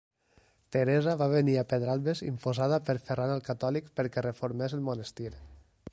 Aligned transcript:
Teresa 0.75 1.13
va 1.19 1.27
venir 1.33 1.57
a 1.61 1.65
Pedralbes 1.73 2.23
imposada 2.29 2.81
per 2.89 2.97
Ferran 3.11 3.35
el 3.37 3.47
Catòlic 3.51 3.95
perquè 4.01 4.25
reformés 4.31 4.79
el 4.79 4.87
monestir. 4.89 5.33